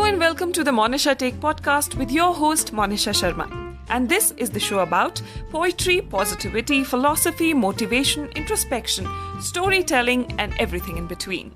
Hello 0.00 0.10
and 0.10 0.18
welcome 0.18 0.50
to 0.50 0.64
the 0.64 0.70
Monisha 0.70 1.14
Take 1.14 1.34
podcast 1.40 1.94
with 1.94 2.10
your 2.10 2.32
host 2.32 2.72
Monisha 2.72 3.12
Sharma. 3.12 3.46
And 3.90 4.08
this 4.08 4.30
is 4.38 4.48
the 4.48 4.58
show 4.58 4.78
about 4.78 5.20
poetry, 5.50 6.00
positivity, 6.00 6.84
philosophy, 6.84 7.52
motivation, 7.52 8.30
introspection, 8.34 9.06
storytelling 9.42 10.22
and 10.38 10.54
everything 10.58 10.96
in 11.02 11.06
between. 11.10 11.50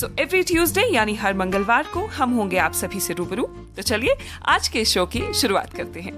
So 0.00 0.08
every 0.20 0.42
Tuesday 0.50 0.82
यानी 0.94 1.14
हर 1.22 1.34
मंगलवार 1.34 1.86
को 1.94 2.04
हम 2.16 2.34
होंगे 2.38 2.58
आप 2.64 2.72
सभी 2.80 3.00
से 3.00 3.14
रूबरू 3.20 3.44
तो 3.76 3.82
चलिए 3.82 4.16
आज 4.54 4.68
के 4.76 4.84
शो 4.92 5.04
की 5.14 5.22
शुरुआत 5.40 5.72
करते 5.76 6.00
हैं 6.00 6.12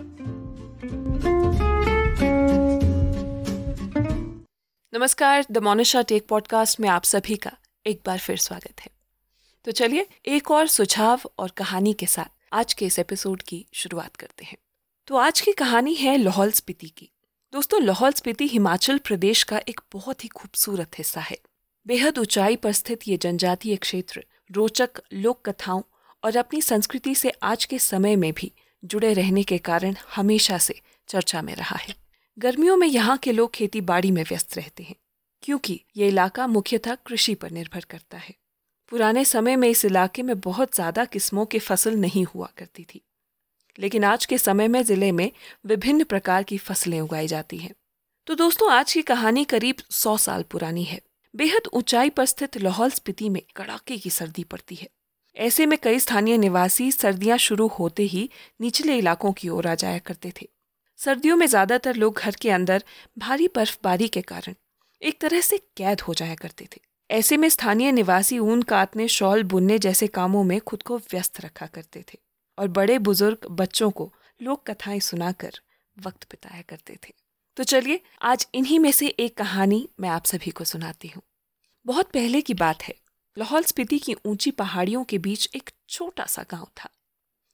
नमस्कार 4.94 5.46
द 5.50 5.62
मोनिशा 5.68 6.02
टेक 6.14 6.26
पॉडकास्ट 6.28 6.80
में 6.80 6.88
आप 6.88 7.04
सभी 7.12 7.36
का 7.46 7.52
एक 7.86 8.02
बार 8.06 8.18
फिर 8.18 8.36
स्वागत 8.48 8.80
है 8.80 9.01
तो 9.64 9.72
चलिए 9.72 10.06
एक 10.26 10.50
और 10.50 10.66
सुझाव 10.66 11.20
और 11.38 11.50
कहानी 11.50 11.92
के 11.92 12.06
साथ 12.06 12.30
आज 12.52 12.72
के 12.72 12.86
इस 12.86 12.98
एपिसोड 12.98 13.42
की 13.42 13.64
शुरुआत 13.72 14.16
करते 14.16 14.44
हैं। 14.44 14.56
तो 15.08 15.16
आज 15.16 15.40
की 15.40 15.52
कहानी 15.52 15.94
है 15.94 16.16
लाहौल 16.16 16.50
स्पीति 16.50 16.88
की। 16.88 17.08
दोस्तों, 17.52 17.82
लाहौल 17.82 18.12
स्पीति 18.12 18.46
हिमाचल 18.46 18.98
प्रदेश 18.98 19.42
का 19.42 19.60
एक 19.68 19.80
बहुत 19.92 20.24
ही 20.24 20.28
खूबसूरत 20.28 20.98
हिस्सा 20.98 21.20
है। 21.20 21.38
बेहद 21.86 22.18
ऊंचाई 22.18 22.56
पर 22.56 22.72
स्थित 22.72 23.08
ये 23.08 23.16
जनजातीय 23.16 23.76
क्षेत्र 23.76 24.24
रोचक 24.50 25.00
लोक 25.12 25.48
कथाओं 25.48 25.82
और 26.22 26.36
अपनी 26.36 26.62
संस्कृति 26.62 27.14
से 27.14 27.30
आज 27.42 27.64
के 27.64 27.78
समय 27.78 28.16
में 28.16 28.32
भी 28.32 28.52
जुड़े 28.82 29.12
रहने 29.14 29.42
के 29.42 29.58
कारण 29.58 29.94
हमेशा 30.16 30.58
से 30.58 30.80
चर्चा 31.08 31.42
में 31.42 31.54
रहा 31.54 31.76
है। 31.76 31.94
गर्मियों 32.38 32.76
में 32.76 32.88
यहाँ 32.88 33.18
के 33.18 33.32
लोग 33.32 33.54
खेती 33.54 33.80
बाड़ी 33.80 34.10
में 34.10 34.22
व्यस्त 34.22 34.56
रहते 34.56 34.82
हैं, 34.82 34.96
क्योंकि 35.42 35.80
ये 35.96 36.08
इलाका 36.08 36.46
मुख्यतः 36.46 36.94
कृषि 37.06 37.34
पर 37.34 37.50
निर्भर 37.50 37.84
करता 37.90 38.18
है। 38.18 38.34
पुराने 38.92 39.24
समय 39.24 39.56
में 39.56 39.68
इस 39.68 39.84
इलाके 39.84 40.22
में 40.22 40.40
बहुत 40.40 40.74
ज़्यादा 40.74 41.04
किस्मों 41.04 41.44
की 41.46 41.58
फ़सल 41.58 41.94
नहीं 41.94 42.24
हुआ 42.24 42.48
करती 42.58 42.82
थी। 42.84 43.00
लेकिन 43.78 44.04
आज 44.04 44.26
के 44.26 44.38
समय 44.38 44.68
में 44.68 44.82
ज़िले 44.82 45.10
में 45.12 45.30
विभिन्न 45.66 46.04
प्रकार 46.04 46.42
की 46.42 46.58
फ़सलें 46.58 47.00
उगाई 47.00 47.26
जाती 47.26 47.58
हैं। 47.58 47.74
तो 48.26 48.34
दोस्तों, 48.34 48.70
आज 48.72 48.92
की 48.92 49.02
कहानी 49.02 49.44
करीब 49.44 49.76
सौ 49.90 50.16
साल 50.16 50.42
पुरानी 50.42 50.84
है। 50.84 51.00
बेहद 51.34 51.68
ऊंचाई 51.72 52.10
पर 52.10 52.26
स्थित 52.26 52.58
लाहौल 52.58 52.90
स्पीति 52.90 53.28
में 53.28 53.42
कड़ाके 53.56 53.98
की 53.98 54.10
सर्दी 54.10 54.44
पड़ती 54.44 54.74
है। 54.74 54.88
ऐसे 55.36 55.66
में 55.66 55.78
कई 55.82 55.98
स्थानीय 55.98 56.38
निवासी 56.38 56.92
सर्दियाँ 56.92 57.38
शुरू 57.38 57.66
होते 57.78 58.02
ही 58.02 58.28
निचले 58.60 58.98
इलाकों 58.98 59.32
की 59.32 59.48
ओर 59.48 59.66
आ 59.66 59.74
जाया 59.74 59.98
करते 59.98 60.32
थे। 60.42 60.48
सर्दियों 60.98 61.36
में 61.36 61.46
ज़्यादातर 61.46 61.96
लोग 61.96 62.18
घर 62.18 62.36
के 62.40 62.50
अंदर 62.50 62.84
भारी 63.18 63.48
बर्फबारी 63.48 64.08
के 64.08 64.20
कारण 64.22 64.54
एक 65.02 65.20
तरह 65.20 65.40
से 65.40 65.58
कैद 65.76 66.00
हो 66.00 66.14
जाया 66.14 66.34
करते 66.34 66.68
थे। 66.76 66.91
ऐसे 67.12 67.36
में 67.36 67.48
स्थानीय 67.48 67.92
निवासी 67.92 68.38
ऊन 68.38 68.62
काटने, 68.62 69.08
शॉल 69.08 69.42
बुनने 69.44 69.78
जैसे 69.78 70.06
कामों 70.06 70.44
में 70.44 70.60
खुद 70.60 70.82
को 70.82 70.96
व्यस्त 70.98 71.40
रखा 71.40 71.66
करते 71.66 72.04
थे 72.12 72.18
और 72.58 72.68
बड़े 72.68 72.98
बुज़ुर्ग 72.98 73.46
बच्चों 73.50 73.90
को 73.90 74.12
लोक 74.40 74.70
कथाएँ 74.70 75.00
सुनाकर 75.00 75.58
वक्त 76.04 76.24
बिताया 76.24 76.62
करते 76.62 76.94
थे। 76.94 77.12
तो 77.56 77.64
चलिए, 77.64 78.00
आज 78.22 78.46
इन्हीं 78.54 78.78
में 78.78 78.92
से 78.92 79.06
एक 79.06 79.36
कहानी 79.36 79.88
मैं 80.00 80.08
आप 80.08 80.24
सभी 80.24 80.50
को 80.50 80.64
सुनाती 80.64 81.08
हूँ। 81.08 81.22
बहुत 81.86 82.10
पहले 82.10 82.40
की 82.40 82.54
बात 82.54 82.82
है, 82.82 82.94
लाहौल 83.36 83.62
स्पीति 83.62 83.98
की 83.98 84.14
ऊँची 84.26 84.50
पहाड़ियों 84.50 85.04
के 85.04 85.18
बीच 85.18 85.48
एक 85.56 85.70
छोटा 85.88 86.24
सा 86.24 86.44
गाँव 86.50 86.66
था। 86.76 86.88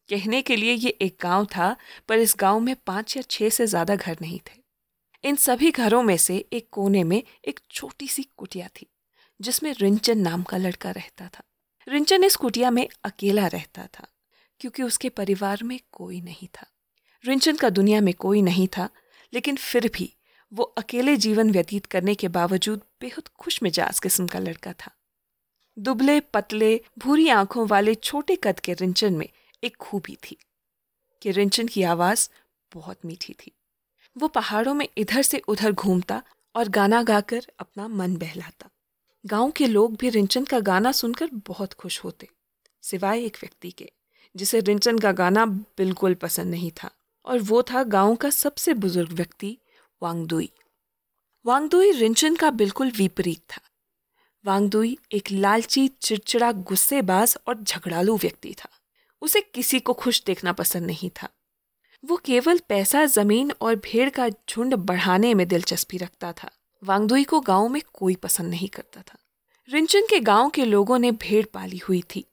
कहने 0.08 0.42
के 0.42 0.56
लिए 0.56 0.72
ये 0.72 0.90
एक 0.90 1.16
गाँव 1.20 1.46
था, 1.46 1.76
पर 2.08 2.18
इस 2.18 2.34
गाँव 2.38 2.60
में 2.60 2.74
पाँच 2.86 3.16
या 3.16 3.22
छह 3.22 3.48
से 3.48 3.66
ज़्यादा 3.66 3.96
घर 3.96 4.16
नहीं 4.22 4.38
थे। 4.38 4.60
इन 5.24 5.36
सभी 5.36 5.70
घरों 5.70 6.02
में 6.02 6.16
से 6.16 6.36
एक 6.52 6.68
कोने 6.72 7.04
में 7.04 7.22
एक 7.44 7.60
छोटी 7.70 8.08
सी 8.08 8.26
कुटिया 8.36 8.68
थी। 8.68 8.86
जिसमें 9.40 9.74
रिंचन 9.80 10.18
नाम 10.18 10.42
का 10.42 10.56
लड़का 10.56 10.90
रहता 10.90 11.28
था। 11.28 11.42
रिंचन 11.88 12.24
इस 12.24 12.36
कुटिया 12.36 12.70
में 12.70 12.88
अकेला 13.04 13.46
रहता 13.46 13.86
था, 13.86 14.06
क्योंकि 14.60 14.82
उसके 14.82 15.08
परिवार 15.08 15.62
में 15.62 15.80
कोई 15.92 16.20
नहीं 16.20 16.48
था। 16.48 16.66
रिंचन 17.24 17.56
का 17.56 17.70
दुनिया 17.70 18.00
में 18.00 18.14
कोई 18.14 18.42
नहीं 18.42 18.68
था, 18.68 18.88
लेकिन 19.34 19.56
फिर 19.56 19.90
भी 19.94 20.14
वो 20.52 20.62
अकेले 20.62 21.16
जीवन 21.16 21.50
व्यतीत 21.50 21.86
करने 21.86 22.14
के 22.14 22.28
बावजूद 22.28 22.82
बेहद 23.00 23.28
खुश 23.28 23.62
मिजाज 23.62 23.98
किस्म 24.00 24.26
का 24.26 24.38
लड़का 24.38 24.72
था। 24.72 24.90
दुबले, 25.78 26.20
पतले, 26.20 26.80
भूरी 26.98 27.28
आँखों 27.28 27.68
वाले 27.68 27.94
छोटे 27.94 28.36
कद 28.36 28.60
के 28.60 28.72
रिंचन 28.72 29.14
में 29.14 29.28
एक 29.64 29.76
खूबी 29.76 30.16
थी 30.16 30.36
कि 31.22 31.30
रिंचन 31.30 31.66
की 31.66 31.82
आवाज़ 31.82 32.28
बहुत 32.74 32.98
मीठी 33.04 33.32
थी। 33.32 33.52
वो 34.18 34.28
पहाड़ों 34.28 34.74
में 34.74 34.88
इधर 34.98 35.22
से 35.22 35.38
उधर 35.38 35.72
घूमता 35.72 36.22
और 36.56 36.68
गाना 36.68 37.02
गाकर 37.02 37.46
अपना 37.58 37.88
मन 37.88 38.16
बहलाता। 38.16 38.70
गाँव 39.30 39.50
के 39.50 39.66
लोग 39.66 39.96
भी 39.96 40.08
रिंचन 40.08 40.44
का 40.44 40.60
गाना 40.60 40.92
सुनकर 40.92 41.28
बहुत 41.34 41.72
खुश 41.72 42.04
होते, 42.04 42.28
सिवाय 42.82 43.24
एक 43.24 43.36
व्यक्ति 43.36 43.70
के, 43.70 43.90
जिसे 44.36 44.60
रिंचन 44.60 44.98
का 44.98 45.12
गाना 45.12 45.46
बिल्कुल 45.46 46.14
पसंद 46.14 46.50
नहीं 46.50 46.70
था, 46.70 46.90
और 47.24 47.38
वो 47.38 47.62
था 47.62 47.82
गाँव 47.82 48.16
का 48.16 48.30
सबसे 48.30 48.74
बुज़ुर्ग 48.74 49.12
व्यक्ति, 49.12 49.58
वांगदुई। 50.02 50.50
वांगदुई 51.46 51.90
रिंचन 51.90 52.34
का 52.34 52.50
बिल्कुल 52.50 52.90
विपरीत 52.90 53.40
था। 53.50 53.60
वांगदुई 54.44 54.98
एक 55.12 55.30
लालची, 55.30 55.88
चिड़चिड़ा, 55.88 56.52
गुस्सेबाज 56.52 57.36
और 57.48 57.62
झगड़ालू 57.62 58.16
व्यक्ति 58.16 58.54
था। 58.54 58.68
उसे 59.22 59.40
किसी 59.40 59.80
को 59.80 59.92
खुश 59.92 60.22
देखना 60.24 60.52
पसंद 60.52 60.86
नहीं 60.86 61.10
था। 61.10 61.28
वो 62.04 62.16
केवल 62.16 62.58
पैसा, 62.58 63.04
ज़मीन 63.06 63.52
और 63.60 63.76
भेड़ 63.76 64.10
का 64.10 64.28
झुंड 64.28 64.74
बढ़ाने 64.74 65.34
में 65.34 65.48
दिलचस्पी 65.48 65.96
रखता 65.96 66.32
था। 66.32 66.50
वांगदुई 66.82 67.24
को 67.24 67.40
गाँव 67.40 67.68
में 67.68 67.80
कोई 67.94 68.14
पसंद 68.14 68.50
नहीं 68.50 68.68
करता 68.68 69.00
था। 69.02 69.18
रिंचन 69.68 70.06
के 70.10 70.20
गाँव 70.20 70.48
के 70.50 70.64
लोगों 70.64 70.98
ने 70.98 71.10
भेड़ 71.12 71.44
पाली 71.44 71.78
हुई 71.78 72.02
थी 72.14 72.24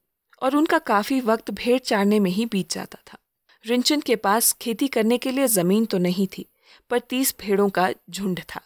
और 0.41 0.55
उनका 0.55 0.77
काफ़ी 0.79 1.19
वक्त 1.21 1.51
भेड़ 1.53 1.79
चारने 1.79 2.19
में 2.19 2.29
ही 2.31 2.45
बीत 2.45 2.71
जाता 2.71 2.97
था। 3.07 3.17
रिंचन 3.65 4.01
के 4.01 4.15
पास 4.17 4.51
खेती 4.53 4.87
करने 4.87 5.17
के 5.17 5.31
लिए 5.31 5.47
ज़मीन 5.47 5.85
तो 5.85 5.97
नहीं 5.97 6.27
थी, 6.27 6.45
पर 6.91 6.99
तीस 6.99 7.35
भेड़ों 7.39 7.69
का 7.69 7.89
झुंड 8.09 8.39
था। 8.45 8.61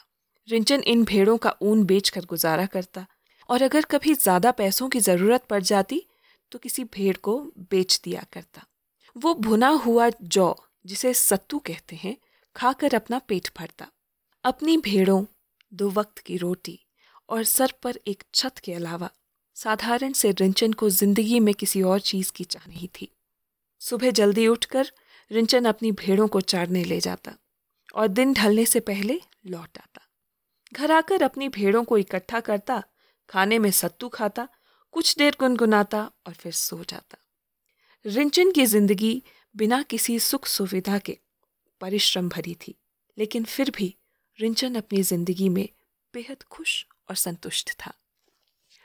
रिंचन 0.48 0.84
इन 0.84 1.04
भेड़ों 1.04 1.38
का 1.38 1.54
ऊन 1.62 1.84
बेचकर 1.84 2.26
गुजारा 2.26 2.66
करता 2.66 3.06
और 3.50 3.62
अगर 3.62 3.86
कभी 3.92 4.14
ज़्यादा 4.14 4.52
पैसों 4.52 4.90
की 4.90 5.00
ज़रूरत 5.00 5.46
पड़ 5.50 5.62
जाती 5.64 6.04
तो 6.52 6.60
किसी 6.60 6.84
भेड़ 6.94 7.16
को 7.18 7.40
बेच 7.72 8.00
दिया 8.04 8.24
करता। 8.34 8.66
वो 9.16 9.34
भुना 9.36 9.70
हुआ 9.78 10.10
जौ, 10.24 10.56
जिसे 10.86 11.14
सत्तू 11.14 11.60
कहते 11.60 11.96
हैं, 11.96 12.16
खाकर 12.56 12.96
अपना 12.96 13.20
पेट 13.20 13.50
भरता। 13.58 13.88
अपनी 14.44 14.78
भेड़ों 14.80 15.24
दो 15.72 15.90
वक्त 15.90 16.20
की 16.20 16.38
रोटी 16.38 16.80
और 17.30 17.44
सर 17.44 17.74
पर 17.84 18.00
एक 18.08 18.24
छत 18.34 18.58
के 18.58 18.74
अलावा 18.74 19.10
साधारण 19.58 20.14
से 20.14 20.32
रिंचन 20.32 20.74
को 20.74 20.90
ज़िंदगी 20.90 21.40
में 21.40 21.54
किसी 21.54 21.82
और 21.82 22.00
चीज़ 22.00 22.32
की 22.32 22.44
चाह 22.44 22.68
नहीं 22.68 22.88
थी। 23.02 23.12
सुबह 23.82 24.12
जल्दी 24.12 24.48
उठकर 24.48 24.92
रिंचन 25.32 25.66
अपनी 25.66 25.92
भेड़ों 25.92 26.28
को 26.28 26.42
चारने 26.44 26.84
ले 26.84 27.00
जाता 27.00 27.34
और 27.96 28.08
दिन 28.08 28.34
ढलने 28.34 28.66
से 28.66 28.80
पहले 28.80 29.20
लौट 29.46 29.78
आता। 29.78 30.02
घर 30.72 30.92
आकर 30.92 31.24
अपनी 31.24 31.50
भेड़ों 31.50 31.84
को 31.84 31.98
इकट्ठा 31.98 32.40
करता, 32.40 32.84
खाने 33.30 33.60
में 33.60 33.72
सत्तू 33.72 34.10
खाता, 34.10 34.48
कुछ 34.94 35.16
देर 35.18 35.36
गुनगुनाता 35.40 36.04
और 36.28 36.34
फिर 36.34 36.52
सो 36.52 36.84
जाता। 36.84 37.18
रिंचन 38.06 38.52
की 38.52 38.66
ज़िंदगी 38.66 39.22
बिना 39.56 39.82
किसी 39.82 40.20
सुख 40.20 40.46
सुविधा 40.48 40.98
के 40.98 41.18
परिश्रम 41.82 42.30
भरी 42.30 42.56
थी, 42.58 42.76
लेकिन 43.18 43.44
फिर 43.44 43.70
भी 43.70 43.96
रिंचन 44.40 44.76
अपनी 44.76 45.04
ज़िंदगी 45.04 45.50
में 45.50 45.70
बेहद 46.14 46.44
खुश 46.44 46.86
और 47.10 47.16
संतुष्ट 47.16 47.72
था। 47.72 47.94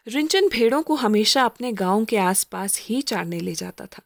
रिंचन 0.07 0.49
भेड़ों 0.49 0.83
को 0.83 0.95
हमेशा 0.95 1.45
अपने 1.45 1.73
गाँव 1.73 2.05
के 2.05 2.17
आसपास 2.17 2.81
ही 2.81 3.03
चारने 3.03 3.41
ले 3.41 3.55
जाता 3.55 3.87
था। 3.87 4.03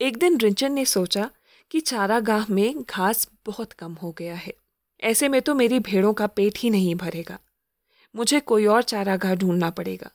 एक 0.00 0.16
दिन 0.16 0.38
रिंचन 0.38 0.72
ने 0.72 0.84
सोचा 0.84 1.30
कि 1.70 1.80
चारागाह 1.80 2.46
में 2.50 2.82
घास 2.82 3.28
बहुत 3.46 3.72
कम 3.72 3.94
हो 3.94 4.12
गया 4.12 4.34
है। 4.34 4.54
ऐसे 5.02 5.28
में 5.28 5.42
तो 5.42 5.54
मेरी 5.54 5.78
भेड़ों 5.78 6.12
का 6.12 6.26
पेट 6.26 6.58
ही 6.58 6.70
नहीं 6.70 6.94
भरेगा। 6.94 7.38
मुझे 8.16 8.40
कोई 8.40 8.66
और 8.66 8.82
चारागाह 8.82 9.34
ढूंढना 9.34 9.70
पड़ेगा। 9.70 10.10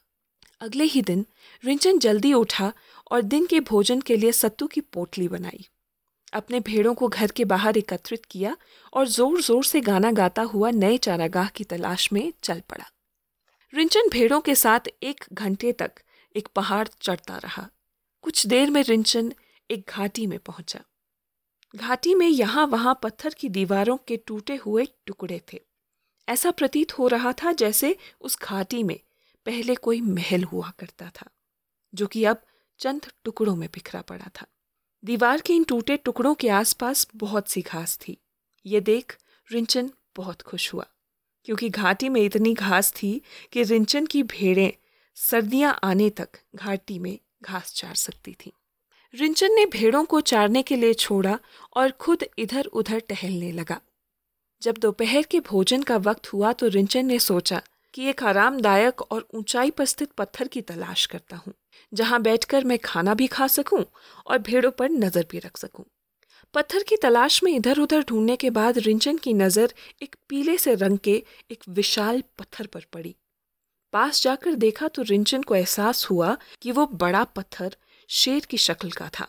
अगले 0.61 0.83
ही 0.83 1.01
दिन 1.01 1.25
रिंचन 1.63 1.99
जल्दी 1.99 2.33
उठा 2.33 2.73
और 3.11 3.21
दिन 3.21 3.45
के 3.45 3.59
भोजन 3.59 4.01
के 4.01 4.17
लिए 4.17 4.31
सत्तू 4.31 4.67
की 4.67 4.81
पोटली 4.81 5.27
बनाई। 5.27 5.67
अपने 6.33 6.59
भेड़ों 6.59 6.93
को 6.93 7.07
घर 7.07 7.31
के 7.31 7.45
बाहर 7.45 7.77
एकत्रित 7.77 8.25
किया 8.25 8.55
और 8.93 9.07
ज़ोर 9.07 9.41
ज़ोर 9.41 9.63
से 9.63 9.81
गाना 9.81 10.11
गाता 10.11 10.41
हुआ 10.43 10.71
नए 10.71 10.97
चारागाह 10.97 11.49
की 11.49 11.63
तलाश 11.63 12.11
में 12.13 12.33
चल 12.43 12.61
पड़ा। 12.69 12.85
रिंचन 13.73 14.09
भेड़ों 14.09 14.39
के 14.41 14.55
साथ 14.55 14.87
एक 15.03 15.25
घंटे 15.33 15.71
तक 15.71 15.91
एक 16.35 16.47
पहाड़ 16.55 16.87
चढ़ता 17.01 17.37
रहा। 17.37 17.67
कुछ 18.23 18.45
देर 18.47 18.69
में 18.69 18.81
रिंचन 18.83 19.33
एक 19.69 19.89
घाटी 19.89 20.27
में 20.27 20.37
पहुँचा। 20.39 20.79
घाटी 21.73 22.13
में 22.15 22.27
यहाँ 22.27 22.65
वहाँ 22.67 22.99
पत्थर 23.03 23.33
की 23.33 23.49
दीवारों 23.49 23.97
के 23.97 24.17
टूटे 24.17 24.55
हुए 24.55 24.85
टुकड़े 25.05 25.41
थे। 25.53 25.59
ऐसा 26.27 26.51
प्रतीत 26.51 26.97
हो 26.99 27.07
रहा 27.07 27.31
था 27.33 27.51
जैसे 27.51 27.95
उस 28.21 28.37
घाटी 28.41 28.83
में 28.83 28.97
पहले 29.45 29.75
कोई 29.75 30.01
महल 30.01 30.43
हुआ 30.43 30.71
करता 30.79 31.09
था, 31.15 31.29
जो 31.93 32.07
कि 32.07 32.23
अब 32.25 32.41
चंद 32.79 33.07
टुकड़ों 33.23 33.55
में 33.55 33.67
बिखरा 33.73 34.01
पड़ा 34.01 34.29
था। 34.35 34.45
दीवार 35.03 35.41
के 35.41 35.53
इन 35.53 35.63
टूटे 35.63 35.95
टुकड़ों 35.97 36.33
के 36.33 36.49
आसपास 36.51 37.07
बहुत 37.15 37.49
सी 37.49 37.61
घास 37.61 37.97
थी। 37.97 38.17
ये 38.65 38.79
देख 38.81 39.15
रिंचन 39.49 39.89
बहुत 40.15 40.41
खुश 40.41 40.73
हुआ, 40.73 40.85
क्योंकि 41.45 41.69
घाटी 41.69 42.09
में 42.09 42.21
इतनी 42.21 42.53
घास 42.53 42.91
थी 42.93 43.21
कि 43.53 43.63
रिंचन 43.63 44.05
की 44.05 44.21
भेड़ें 44.23 44.71
सर्दियाँ 45.17 45.77
आने 45.83 46.09
तक 46.09 46.39
घाटी 46.55 46.99
में 46.99 47.17
घास 47.43 47.73
चार 47.73 47.95
सकती 47.95 48.35
थी। 48.35 48.51
रिंचन 49.13 49.53
ने 49.55 49.65
भेड़ों 49.65 50.03
को 50.05 50.21
चारने 50.21 50.61
के 50.63 50.75
लिए 50.75 50.93
छोड़ा 50.93 51.37
और 51.75 51.91
खुद 51.91 52.23
इधर 52.37 52.65
उधर 52.65 52.99
टहलने 52.99 53.51
लगा। 53.51 53.79
जब 54.61 54.77
दोपहर 54.77 55.23
के 55.23 55.39
भोजन 55.41 55.83
का 55.83 55.97
वक्त 55.99 56.31
हुआ 56.33 56.53
तो 56.53 56.67
रिंचन 56.67 57.05
ने 57.05 57.19
सोचा 57.19 57.61
कि 57.93 58.05
एक 58.09 58.23
आरामदायक 58.23 59.01
और 59.01 59.27
ऊंचाई 59.33 59.71
पर 59.71 59.85
स्थित 59.85 60.11
पत्थर 60.11 60.47
की 60.47 60.61
तलाश 60.61 61.05
करता 61.05 61.37
हूँ। 61.37 61.53
जहाँ 61.91 62.21
बैठकर 62.21 62.63
मैं 62.63 62.77
खाना 62.79 63.13
भी 63.13 63.27
खा 63.27 63.47
सकूँ 63.47 63.83
और 64.27 64.37
भेड़ों 64.39 64.71
पर 64.71 64.89
नज़र 64.89 65.25
भी 65.31 65.39
रख 65.39 65.57
सकूँ। 65.57 65.85
पत्थर 66.53 66.83
की 66.83 66.95
तलाश 66.95 67.43
में 67.43 67.51
इधर 67.51 67.79
उधर 67.79 68.03
ढूँढने 68.03 68.35
के 68.35 68.49
बाद 68.49 68.77
रिंचन 68.77 69.17
की 69.17 69.33
नज़र 69.33 69.73
एक 70.01 70.15
पीले 70.29 70.57
से 70.57 70.73
रंग 70.75 70.97
के 70.97 71.23
एक 71.51 71.63
विशाल 71.69 72.23
पत्थर 72.39 72.67
पर 72.67 72.85
पड़ी। 72.93 73.15
पास 73.93 74.21
जाकर 74.23 74.55
देखा 74.55 74.87
तो 74.87 75.01
रिंचन 75.01 75.41
को 75.41 75.55
एहसास 75.55 76.05
हुआ 76.09 76.35
कि 76.61 76.71
वो 76.71 76.85
बड़ा 76.95 77.23
पत्थर 77.23 77.75
शेर 78.09 78.45
की 78.45 78.57
शक्ल 78.57 78.91
का 78.91 79.09
था। 79.09 79.27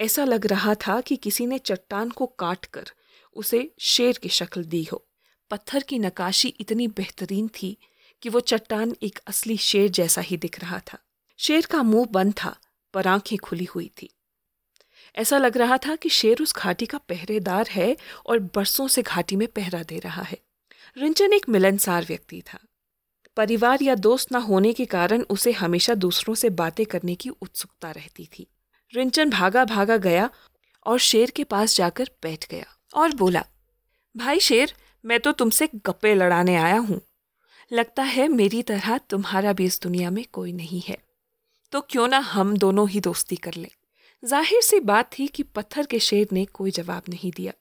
ऐसा 0.00 0.24
लग 0.24 0.46
रहा 0.46 0.74
था 0.86 1.00
कि 1.00 1.16
किसी 1.16 1.46
ने 1.46 1.58
चट्टान 1.58 2.10
को 2.10 2.26
काट 2.38 2.64
कर 2.64 2.90
उसे 3.36 3.70
शेर 3.80 4.18
की 4.22 4.28
शक्ल 4.28 4.64
दी 4.64 4.82
हो। 4.84 5.04
पत्थर 5.50 5.82
की 5.82 5.98
नकाशी 5.98 6.48
इतनी 6.60 6.88
बेहतरीन 6.88 7.48
थी 7.54 7.76
कि 8.22 8.28
वो 8.28 8.40
चट्टान 8.40 8.94
एक 9.02 9.18
असली 9.26 9.56
शेर 9.56 9.88
जैसा 9.90 10.20
ही 10.20 10.36
दिख 10.36 10.60
रहा 10.60 10.78
था। 10.78 10.98
शेर 11.38 11.66
का 11.66 11.82
मुँह 11.82 12.06
बंद 12.10 12.32
था, 12.32 12.56
पर 12.94 13.06
आँखें 13.06 13.38
खुली 13.38 13.64
हुई 13.64 13.90
थी। 14.02 14.10
ऐसा 15.16 15.38
लग 15.38 15.56
रहा 15.56 15.78
था 15.78 15.96
कि 15.96 16.08
शेर 16.08 16.42
उस 16.42 16.54
घाटी 16.56 16.86
का 16.86 16.98
पहरेदार 16.98 17.66
है 17.68 17.96
और 18.26 18.38
बरसों 18.38 18.88
से 18.88 19.02
घाटी 19.02 19.36
में 19.36 19.48
पहरा 19.48 19.82
दे 19.82 19.98
रहा 19.98 20.22
है। 20.22 20.38
रिंचन 20.96 21.32
एक 21.32 21.48
मिलनसार 21.48 22.04
व्यक्ति 22.04 22.42
था। 22.42 22.58
परिवार 23.36 23.82
या 23.82 23.94
दोस्त 23.94 24.32
न 24.32 24.36
होने 24.36 24.72
के 24.72 24.84
कारण 24.84 25.22
उसे 25.22 25.52
हमेशा 25.52 25.94
दूसरों 25.94 26.34
से 26.34 26.50
बातें 26.50 26.86
करने 26.86 27.14
की 27.14 27.28
उत्सुकता 27.28 27.90
रहती 27.90 28.28
थी। 28.38 28.46
रिंचन 28.94 29.30
भागा 29.30 29.64
भागा 29.64 29.96
गया 29.96 30.30
और 30.86 30.98
शेर 30.98 31.30
के 31.30 31.44
पास 31.44 31.76
जाकर 31.76 32.10
बैठ 32.22 32.50
गया 32.50 32.66
और 32.94 33.14
बोला, 33.14 33.44
भाई 34.16 34.40
शेर, 34.40 34.74
मैं 35.04 35.20
तो 35.20 35.32
तुमसे 35.32 35.68
गप्पे 35.74 36.14
लड़ाने 36.14 36.56
आया 36.56 36.78
हूँ। 36.78 37.00
लगता 37.72 38.02
है 38.02 38.28
मेरी 38.28 38.62
तरह 38.62 38.98
तुम्हारा 38.98 39.52
भी 39.52 39.64
इस 39.64 39.80
दुनिया 39.82 40.10
में 40.10 40.24
कोई 40.32 40.52
नहीं 40.52 40.82
है। 40.88 41.05
तो 41.72 41.80
क्यों 41.80 42.06
ना 42.08 42.18
हम 42.26 42.56
दोनों 42.56 42.88
ही 42.88 43.00
दोस्ती 43.00 43.36
कर 43.38 43.54
लें। 43.54 43.68
ज़ाहिर 44.22 44.62
सी 44.62 44.80
बात 44.82 45.10
थी 45.12 45.26
कि 45.26 45.42
पत्थर 45.44 45.86
के 45.86 45.98
शेर 46.00 46.28
ने 46.32 46.44
कोई 46.44 46.70
जवाब 46.72 47.02
नहीं 47.08 47.30
दिया, 47.36 47.52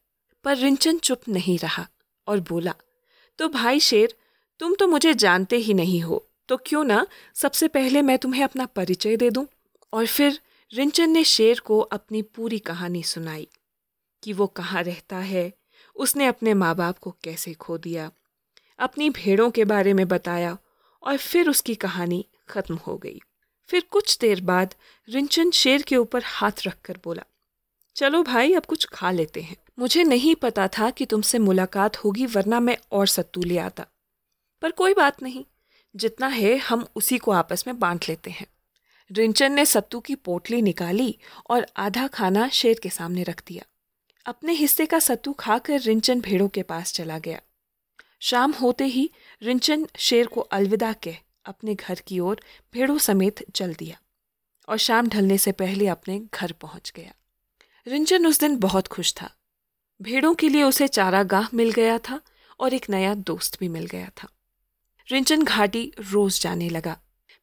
पर 0.45 0.57
रिंचन 0.57 0.97
चुप 0.99 1.27
नहीं 1.29 1.57
रहा 1.59 1.87
और 2.27 2.39
बोला 2.39 2.73
तो 3.39 3.47
भाई 3.49 3.79
शेर, 3.81 4.13
तुम 4.59 4.75
तो 4.75 4.87
मुझे 4.87 5.13
जानते 5.15 5.57
ही 5.57 5.73
नहीं 5.73 6.01
हो 6.01 6.25
तो 6.49 6.57
क्यों 6.65 6.83
ना 6.83 7.05
सबसे 7.35 7.67
पहले 7.69 8.01
मैं 8.01 8.17
तुम्हें 8.17 8.43
अपना 8.43 8.65
परिचय 8.67 9.15
दे 9.17 9.29
दूँ? 9.29 9.45
और 9.93 10.05
फिर 10.07 10.39
रिंचन 10.71 11.09
ने 11.09 11.23
शेर 11.25 11.59
को 11.59 11.79
अपनी 11.79 12.21
पूरी 12.21 12.59
कहानी 12.61 13.03
सुनाई, 13.03 13.47
कि 14.23 14.33
वो 14.33 14.47
कहाँ 14.49 14.83
रहता 14.83 15.17
है, 15.17 15.51
उसने 15.95 16.25
अपने 16.27 16.53
माँ 16.53 16.73
बाप 16.75 16.97
को 16.97 17.11
कैसे 17.23 17.53
खो 17.55 17.77
दिया, 17.77 18.09
अपनी 18.79 19.09
भेड़ों 19.11 19.49
के 19.51 19.65
बारे 19.65 19.93
में 19.93 20.07
बताया, 20.07 20.57
और 21.03 21.17
फिर 21.17 21.49
उसकी 21.49 21.75
कहानी 21.77 22.25
खत्म 22.49 22.75
हो 22.77 22.97
गई। 22.97 23.19
फिर 23.67 23.87
कुछ 23.91 24.17
देर 24.17 24.41
बाद 24.41 24.73
रिंचन 25.09 25.51
शेर 25.51 25.81
के 25.81 25.97
ऊपर 25.97 26.21
हाथ 26.25 26.51
रखकर 26.67 26.99
बोला, 27.03 27.23
चलो 27.95 28.23
भाई, 28.23 28.53
अब 28.53 28.65
कुछ 28.65 28.85
खा 28.85 29.11
लेते 29.11 29.41
हैं। 29.41 29.57
मुझे 29.79 30.03
नहीं 30.03 30.35
पता 30.35 30.67
था 30.67 30.89
कि 30.89 31.05
तुमसे 31.05 31.39
मुलाकात 31.39 31.97
होगी, 31.97 32.25
वरना 32.25 32.59
मैं 32.59 32.77
और 32.91 33.07
सत्तू 33.07 33.43
ले 33.43 33.57
आता। 33.57 33.85
पर 34.61 34.71
कोई 34.71 34.93
बात 34.93 35.23
नहीं, 35.23 35.45
जितना 35.95 36.27
है 36.27 36.57
हम 36.57 36.85
उसी 36.95 37.17
को 37.17 37.31
आपस 37.31 37.63
में 37.67 37.79
बांट 37.79 38.05
लेते 38.09 38.31
हैं 38.31 38.47
रिंचन 39.11 39.51
ने 39.51 39.65
सत्तू 39.65 39.99
की 39.99 40.15
पोटली 40.15 40.61
निकाली 40.61 41.17
और 41.49 41.67
आधा 41.77 42.07
खाना 42.07 42.49
शेर 42.49 42.79
के 42.83 42.89
सामने 42.89 43.23
रख 43.23 43.43
दिया। 43.47 43.65
अपने 44.25 44.53
हिस्से 44.53 44.85
का 44.85 44.99
सत्तू 44.99 45.33
खाकर 45.33 45.79
रिंचन 45.79 46.21
भेड़ों 46.21 46.47
के 46.47 46.63
पास 46.63 46.93
चला 46.93 47.19
गया। 47.19 47.41
शाम 48.19 48.51
होते 48.51 48.85
ही 48.85 49.09
रिंचन 49.41 49.87
शेर 49.97 50.27
को 50.27 50.41
अलविदा 50.41 50.93
कह 50.93 51.17
अपने 51.45 51.75
घर 51.75 51.99
की 52.07 52.19
ओर 52.19 52.41
भेड़ों 52.73 52.97
समेत 52.97 53.43
चल 53.51 53.73
दिया 53.73 53.97
और 54.67 54.77
शाम 54.77 55.07
ढलने 55.07 55.37
से 55.37 55.51
पहले 55.51 55.87
अपने 55.87 56.19
घर 56.33 56.51
पहुँच 56.51 56.91
गया। 56.95 57.13
रिंचन 57.87 58.27
उस 58.27 58.39
दिन 58.39 58.57
बहुत 58.57 58.87
खुश 58.87 59.13
था। 59.13 59.29
भेड़ों 59.99 60.33
के 60.35 60.49
लिए 60.49 60.63
उसे 60.63 60.87
चारागाह 60.87 61.47
मिल 61.53 61.71
गया 61.71 61.97
था 61.99 62.19
और 62.59 62.73
एक 62.73 62.89
नया 62.89 63.13
दोस्त 63.13 63.59
भी 63.59 63.67
मिल 63.67 63.85
गया 63.85 64.09
था। 64.17 64.27
रिंचन 65.09 65.43
घाटी 65.43 65.91
रोज 66.01 66.41
जाने 66.41 66.69
लगा। 66.69 66.97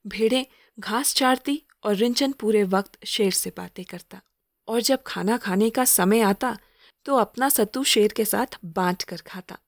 भेड़ें 0.05 0.45
घास 0.79 1.15
चारती 1.15 1.63
और 1.85 1.95
रिंचन 1.95 2.33
पूरे 2.33 2.63
वक्त 2.65 3.05
शेर 3.07 3.31
से 3.33 3.53
बातें 3.57 3.85
करता 3.85 4.21
और 4.69 4.81
जब 4.81 5.03
खाना 5.07 5.37
खाने 5.37 5.71
का 5.71 5.85
समय 5.85 6.21
आता 6.21 6.57
तो 7.07 7.17
अपना 7.17 7.49
सत्तू 7.49 7.83
शेर 7.85 8.13
के 8.13 8.25
साथ 8.25 8.59
बांट 8.65 9.03
कर 9.03 9.21
खाता। 9.27 9.59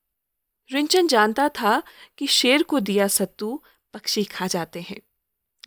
रिंचन 0.71 1.07
जानता 1.07 1.49
था 1.49 1.83
कि 2.19 2.27
शेर 2.27 2.63
को 2.63 2.81
दिया 2.81 3.09
सत्तू 3.09 3.63
पक्षी 3.95 4.25
खा 4.25 4.47
जाते 4.47 4.81
हैं। 4.81 5.01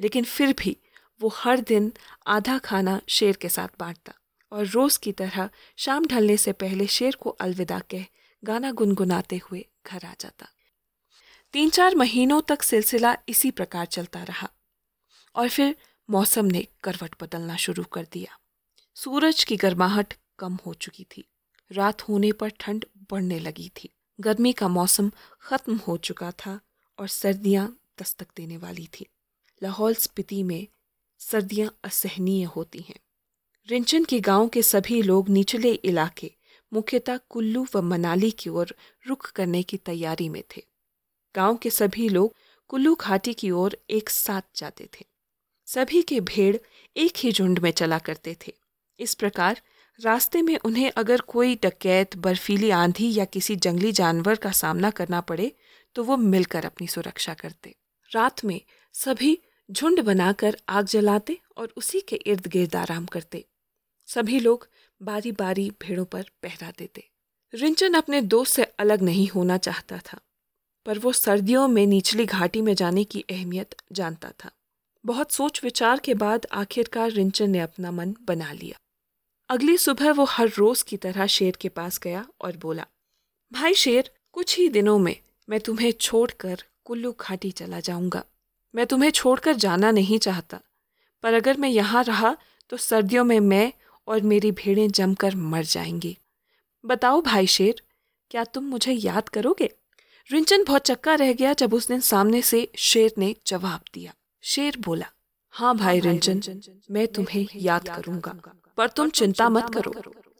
लेकिन 0.02 0.24
फिर 0.24 0.54
भी 0.54 0.78
वो 1.22 1.30
हर 1.30 1.60
दिन 1.60 1.92
आधा 2.28 2.58
खाना 2.58 3.02
शेर 3.10 3.36
के 3.36 3.50
साथ 3.50 3.68
बांटता 3.80 4.14
और 4.52 4.66
रोज 4.66 4.98
की 4.98 5.12
तरह 5.12 5.50
शाम 5.78 6.06
ढलने 6.06 6.38
से 6.38 6.52
पहले 6.52 6.88
शेर 6.88 7.16
को 7.16 7.30
अलविदा 7.30 7.80
कह 7.80 8.06
गाना 8.44 8.72
गुनगुनाते 8.72 9.38
हुए 9.38 9.66
घर 9.88 10.06
आ 10.06 10.14
जाता। 10.20 10.48
तीन 11.54 11.70
चार 11.70 11.96
महीनों 11.96 12.42
तक 12.42 12.62
सिलसिला 12.62 13.16
इसी 13.30 13.52
प्रकार 13.52 13.86
चलता 13.86 14.24
रहा 14.24 14.50
और 15.36 15.50
फिर 15.50 15.76
मौसम 16.10 16.46
ने 16.46 16.68
करवट 16.84 17.16
बदलना 17.22 17.56
शुरू 17.56 17.84
कर 17.84 18.08
दिया। 18.12 18.38
सूरज 18.96 19.44
की 19.44 19.56
गर्माहट 19.56 20.14
कम 20.40 20.58
हो 20.66 20.74
चुकी 20.74 21.04
थी। 21.04 21.28
रात 21.72 22.02
होने 22.02 22.32
पर 22.32 22.50
ठंड 22.50 22.86
बढ़ने 23.12 23.40
लगी 23.40 23.72
थी। 23.78 23.90
गर्मी 24.20 24.54
का 24.54 24.68
मौसम 24.68 25.12
खत्म 25.42 25.78
हो 25.78 25.98
चुका 25.98 26.32
था 26.32 26.60
और 27.00 27.08
सर्दियाँ 27.08 27.78
दस्तक 28.02 28.28
देने 28.38 28.58
वाली 28.58 28.88
थी। 29.00 29.06
लाहौल 29.62 29.96
स्पीति 29.96 30.42
में 30.44 30.68
सर्दियाँ 31.20 31.70
असहनीय 31.84 32.44
होती 32.46 32.80
हैं। 32.80 33.00
रिंचन 33.68 34.04
के 34.04 34.20
गाँव 34.20 34.48
के 34.48 34.62
सभी 34.62 35.02
लोग 35.02 35.30
निचले 35.30 35.72
इलाके, 35.72 36.32
मुख्यतः 36.72 37.18
कुल्लू 37.30 37.66
व 37.76 37.82
मनाली 37.82 38.32
की 38.32 38.50
ओर 38.50 38.76
रुख 39.08 39.32
करने 39.32 39.64
की 39.64 39.78
तैयारी 39.78 40.30
में 40.30 40.44
थे। 40.58 40.64
गाँव 41.36 41.58
के 41.58 41.70
सभी 41.70 42.10
लोग 42.10 42.36
कुल्लू 42.68 42.96
घाटी 42.96 43.34
की 43.34 43.52
ओर 43.52 43.78
एक 43.90 44.10
साथ 44.10 44.42
जाते 44.56 44.90
थे। 44.94 45.06
सभी 45.68 46.02
के 46.02 46.20
भेड़ 46.22 46.56
एक 46.98 47.18
ही 47.18 47.32
झुंड 47.32 47.60
में 47.60 47.72
चला 47.72 48.00
करते 48.00 48.36
थे। 48.48 48.54
इस 49.00 49.14
प्रकार 49.16 49.62
रास्ते 50.00 50.42
में 50.42 50.58
उन्हें 50.58 50.92
अगर 50.92 51.22
कोई 51.22 51.56
डकैत, 51.56 52.16
बर्फीली 52.16 52.70
आंधी 52.70 53.14
या 53.14 53.26
किसी 53.26 53.56
जंगली 53.56 53.92
जानवर 53.92 54.36
का 54.36 54.52
सामना 54.52 54.90
करना 54.90 55.22
पड़े 55.22 55.52
तो 55.96 56.04
वो 56.04 56.18
मिलकर 56.18 56.66
अपनी 56.66 56.88
सुरक्षा 56.88 57.34
करते। 57.34 57.76
रात 58.12 58.44
में 58.46 58.60
सभी 58.96 59.38
झुंड 59.70 60.02
बनाकर 60.02 60.58
आग 60.70 60.86
जलाते 60.86 61.38
और 61.58 61.74
उसी 61.78 62.02
के 62.02 62.16
इर्द 62.16 62.48
गिर्द 62.48 62.76
आराम 62.76 63.06
करते। 63.06 63.44
सभी 64.08 64.40
लोग 64.40 64.68
बारी 65.02 65.32
बारी 65.32 65.70
भेड़ों 65.82 66.06
पर 66.06 66.30
पहरा 66.44 66.72
देते। 66.78 67.04
रिंचन 67.54 67.94
अपने 67.94 68.22
दोस्त 68.22 68.56
से 68.56 68.64
अलग 68.80 69.02
नहीं 69.02 69.28
होना 69.28 69.58
चाहता 69.58 70.00
था, 70.06 70.20
पर 70.86 71.00
वो 71.00 71.12
सर्दियों 71.14 71.68
में 71.68 71.86
निचली 71.88 72.26
घाटी 72.26 72.62
में 72.62 72.74
जाने 72.74 73.04
की 73.04 73.24
अहमियत 73.30 73.76
जानता 73.92 74.32
था। 74.44 74.52
बहुत 75.04 75.32
सोच 75.32 75.64
विचार 75.64 76.00
के 76.00 76.14
बाद 76.14 76.46
आखिरकार 76.52 77.12
रिंचन 77.12 77.50
ने 77.50 77.60
अपना 77.60 77.92
मन 77.92 78.16
बना 78.22 78.52
लिया। 78.52 78.78
अगली 79.50 79.78
सुबह 79.78 80.12
वो 80.12 80.24
हर 80.26 80.50
रोज 80.50 80.82
की 80.84 80.98
तरह 80.98 81.26
शेर 81.26 81.58
के 81.62 81.70
पास 81.70 82.00
गया 82.00 82.26
और 82.42 82.58
बोला, 82.58 82.86
भाई 83.52 83.74
शेर, 83.74 84.12
कुछ 84.32 84.58
ही 84.58 84.68
दिनों 84.70 84.98
में 85.00 85.16
मैं 85.50 85.60
तुम्हें 85.60 85.92
छोड़कर 85.92 86.64
कुल्लू 86.88 87.16
घाटी 87.20 87.52
चला 87.52 87.80
जाऊँगा। 87.80 88.24
मैं 88.74 88.86
तुम्हें 88.86 89.10
छोड़कर 89.12 89.56
जाना 89.56 89.92
नहीं 89.92 90.20
चाहता। 90.20 90.60
पर 91.24 91.34
अगर 91.34 91.58
मैं 91.58 91.70
यहाँ 91.70 92.04
रहा 92.04 92.36
तो 92.70 92.78
सर्दियों 92.78 93.24
में 93.24 93.40
मैं 93.40 93.72
और 94.08 94.22
मेरी 94.22 94.52
भेड़ें 94.52 94.88
जमकर 94.92 95.36
मर 95.36 95.64
जाएँगी। 95.66 96.18
बताओ 96.84 97.22
भाई 97.22 97.48
शेर 97.48 97.82
क्या 98.32 98.44
तुम 98.44 98.64
मुझे 98.64 98.94
याद 98.94 99.30
करोगे? 99.30 99.70
रिंचन 100.30 100.64
बहुत 100.64 100.82
चक्का 100.82 101.16
रह 101.16 101.34
गया 101.34 101.54
जब 101.54 101.74
उस 101.74 101.88
दिन 101.88 102.00
सामने 102.00 102.42
से 102.42 102.68
शेर 102.78 103.14
ने 103.18 103.34
जवाब 103.48 103.82
दिया। 103.94 104.14
शेर 104.44 104.78
बोला 104.86 105.06
हाँ 105.54 105.76
भाई 105.78 106.00
रिंचन 106.00 106.42
मैं 106.92 107.08
तुम्हें 107.08 107.48
याद 107.56 107.88
करूँगा। 107.90 108.36
पर 108.78 108.90
तुम 108.90 109.10
चिंता 109.10 109.50
मत 109.50 109.70
करो। 109.74 109.94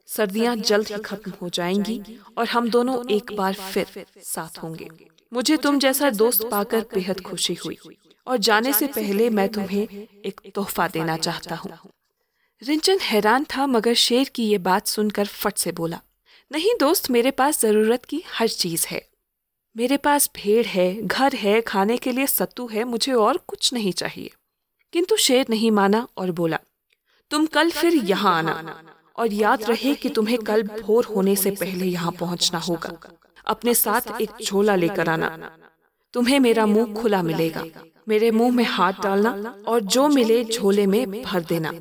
सर्दियाँ 0.08 0.56
जल्द 0.56 0.88
ही 0.88 1.02
खत्म 1.02 1.32
हो 1.42 1.50
जाएँगी 1.50 2.02
और 2.38 2.48
हम 2.48 2.70
दोनों 2.70 2.98
एक 3.10 3.36
बार 3.38 3.54
फिर 3.54 4.06
साथ 4.24 4.64
होंगे। 4.64 4.90
मुझे 5.32 5.58
तुम 5.58 5.80
जैसा 5.80 6.10
दोस्त 6.10 6.48
पाकर 6.52 6.86
बेहद 6.94 7.22
खुशी 7.22 7.54
हुई। 7.66 7.78
और 8.28 8.38
जाने 8.38 8.74
से 8.74 8.88
पहले 8.88 9.30
मैं 9.30 9.48
तुम्हें 9.50 9.88
एक 10.26 10.42
तोहफा 10.56 10.88
देना 10.88 11.18
चाहता 11.18 11.56
हूँ। 11.56 11.72
रिंचन 12.62 13.00
हैरान 13.02 13.46
था 13.46 13.68
मगर 13.68 13.94
शेर 13.94 14.30
की 14.36 14.44
ये 14.44 14.58
बात 14.58 14.88
सुनकर 14.88 15.26
फट 15.26 15.58
से 15.58 15.72
बोला 15.72 16.00
नहीं 16.52 16.74
दोस्त 16.80 17.10
मेरे 17.12 17.32
पास 17.32 17.62
ज़रूरत 17.62 18.06
की 18.06 18.24
हर 18.28 18.48
चीज़ 18.48 18.86
है। 18.88 19.02
मेरे 19.76 19.98
पास 19.98 20.30
भेड़ 20.36 20.66
है 20.66 20.94
घर 21.02 21.36
है 21.36 21.60
खाने 21.62 21.98
के 21.98 22.12
लिए 22.12 22.28
सत्तू 22.28 22.68
है 22.68 22.84
मुझे 22.84 23.14
और 23.14 23.38
कुछ 23.48 23.74
नहीं 23.74 23.92
चाहिए। 23.94 24.32
किंतु 24.94 25.16
शेर 25.18 25.46
नहीं 25.50 25.72
माना 25.72 26.08
और 26.18 26.32
बोला 26.32 26.60
तुम 27.32 27.46
कल 27.46 27.72
फिर 27.72 27.96
यहाँ 28.06 28.38
आना 28.38 28.82
और 29.16 29.34
याद 29.34 29.64
रहे 29.64 29.94
कि 29.96 30.10
तुम्हें 30.10 30.38
कल 30.40 30.64
भोर 30.64 31.06
होने 31.06 31.36
से 31.36 31.52
पहले 31.52 31.86
यहाँ 31.86 32.12
पहुँचना 32.12 32.60
होगा। 32.60 32.98
अपने 33.48 33.74
साथ 33.74 34.22
एक 34.22 34.30
झोला 34.44 34.76
लेकर 34.76 35.10
आना। 35.10 35.58
तुम्हें 36.14 36.40
मेरा 36.40 36.66
मुँह 36.66 37.02
खुला 37.02 37.22
मिलेगा। 37.22 37.64
मेरे 38.08 38.32
मुँह 38.32 38.56
में 38.56 38.64
हाथ 38.64 38.94
डालना 38.94 39.56
और 39.68 39.80
जो 39.82 40.08
मिले 40.08 40.44
झोले 40.44 40.86
में 40.86 41.22
भर 41.22 41.44
देना। 41.44 41.74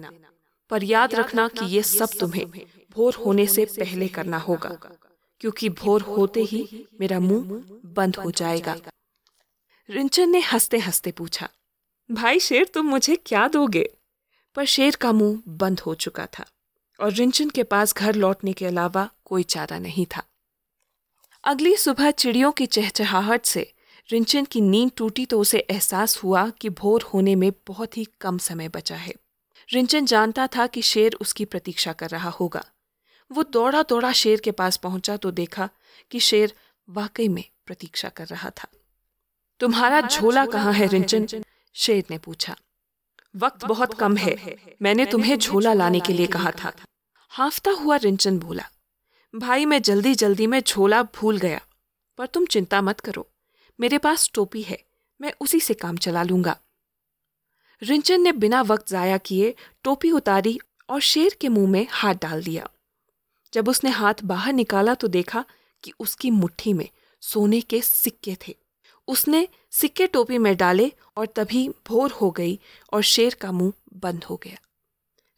पर 0.70 0.84
याद 0.84 1.14
रखना 1.14 1.48
कि 1.48 1.66
ये 1.66 1.82
सब 1.82 2.08
तुम्हें 2.20 2.46
भोर 2.90 3.14
होने 3.14 3.46
से 3.46 3.64
पहले 3.64 4.08
करना 4.08 4.38
होगा। 4.38 4.78
क्योंकि 5.40 5.68
भोर 5.68 6.02
होते 6.02 6.42
ही 6.42 6.86
मेरा 7.00 7.20
मुँह 7.20 7.62
बंद 7.84 8.16
हो 8.16 8.30
जाएगा। 8.30 8.76
रिंचन 9.90 10.30
ने 10.30 10.40
हँसते 10.40 10.78
हँसते 10.78 11.10
पूछा 11.10 11.48
भाई 12.10 12.38
शेर 12.38 12.64
तुम 12.64 12.86
मुझे 12.86 13.16
क्या 13.16 13.48
दोगे? 13.48 13.90
पर 14.54 14.64
शेर 14.64 14.96
का 14.96 15.12
मुँह 15.12 15.42
बंद 15.48 15.80
हो 15.80 15.94
चुका 15.94 16.26
था 16.26 16.44
और 17.00 17.12
रिंचन 17.12 17.50
के 17.50 17.62
पास 17.62 17.94
घर 17.94 18.14
लौटने 18.14 18.52
के 18.52 18.66
अलावा 18.66 19.08
कोई 19.24 19.42
चारा 19.42 19.78
नहीं 19.78 20.06
था। 20.06 20.22
अगली 21.46 21.76
सुबह 21.76 22.10
चिड़ियों 22.10 22.52
की 22.52 22.66
चहचहाहट 22.66 23.44
से 23.44 23.60
रिंचन 24.10 24.44
की 24.44 24.60
नींद 24.60 24.90
टूटी 24.96 25.26
तो 25.26 25.40
उसे 25.40 25.58
एहसास 25.58 26.16
हुआ 26.16 26.48
कि 26.50 26.68
भोर 26.70 27.02
होने 27.02 27.34
में 27.34 27.52
बहुत 27.66 27.96
ही 27.96 28.06
कम 28.20 28.38
समय 28.38 28.68
बचा 28.68 28.96
है। 28.96 29.14
रिंचन 29.72 30.06
जानता 30.06 30.46
था 30.46 30.66
कि 30.66 30.82
शेर 30.82 31.16
उसकी 31.20 31.44
प्रतीक्षा 31.44 31.92
कर 31.92 32.08
रहा 32.08 32.30
होगा। 32.30 32.64
वो 33.30 33.42
दौड़ा 33.42 33.82
दौड़ा 33.82 34.12
शेर 34.12 34.40
के 34.40 34.50
पास 34.50 34.76
पहुँचा 34.76 35.16
तो 35.16 35.30
देखा 35.30 35.68
कि 36.10 36.20
शेर 36.20 36.52
वाकई 36.88 37.28
में 37.28 37.44
प्रतीक्षा 37.66 38.08
कर 38.08 38.26
रहा 38.26 38.50
था। 38.50 38.68
तुम्हारा 39.60 40.00
झोला 40.00 40.46
कहाँ 40.46 40.72
है 40.72 40.86
रिंचन? 40.86 41.26
शेर 41.74 42.04
ने 42.10 42.18
पूछा। 42.18 42.56
वक्त 43.36 43.64
बहुत 43.64 43.94
कम 43.94 44.16
है। 44.16 44.56
मैंने 44.82 45.06
तुम्हें 45.06 45.38
झोला 45.38 45.72
लाने 45.72 46.00
के 46.00 46.12
लिए 46.12 46.26
कहा 46.26 46.50
था। 46.50 46.72
हाफता 47.28 47.70
हुआ 47.70 47.96
रिंचन 47.96 48.38
बोला 48.38 48.68
भाई 49.34 49.64
मैं 49.64 49.82
जल्दी 49.82 50.14
जल्दी 50.14 50.46
में 50.46 50.60
झोला 50.60 51.02
भूल 51.02 51.38
गया। 51.38 51.60
पर 52.18 52.26
तुम 52.26 52.46
चिंता 52.46 52.82
मत 52.82 53.00
करो। 53.00 53.28
मेरे 53.80 53.98
पास 53.98 54.30
टोपी 54.34 54.62
है। 54.62 54.78
मैं 55.20 55.32
उसी 55.40 55.60
से 55.60 55.74
काम 55.74 55.96
चला 55.96 56.22
लूँगा। 56.22 56.56
रिंचन 57.82 58.20
ने 58.20 58.32
बिना 58.32 58.62
वक्त 58.62 58.88
जाया 58.88 59.18
किए 59.18 59.54
टोपी 59.82 60.10
उतारी 60.10 60.58
और 60.88 61.00
शेर 61.00 61.36
के 61.40 61.48
मुँह 61.48 61.70
में 61.70 61.86
हाथ 61.90 62.14
डाल 62.14 62.42
दिया। 62.42 62.68
जब 63.52 63.68
उसने 63.68 63.90
हाथ 63.90 64.14
बाहर 64.24 64.52
निकाला 64.52 64.94
तो 64.94 65.08
देखा 65.08 65.44
कि 65.82 65.92
उसकी 66.00 66.30
मुट्ठी 66.30 66.72
में 66.72 66.88
सोने 67.20 67.60
के 67.60 67.82
सिक्के 67.82 68.36
थे। 68.48 68.56
उसने 69.08 69.48
सिक्के 69.70 70.06
टोपी 70.06 70.38
में 70.38 70.56
डाले 70.56 70.92
और 71.16 71.26
तभी 71.26 71.68
भोर 71.68 72.10
हो 72.10 72.30
गई 72.30 72.58
और 72.92 73.02
शेर 73.02 73.34
का 73.34 73.52
मुँह 73.52 73.72
बंद 73.94 74.24
हो 74.24 74.36
गया। 74.36 74.58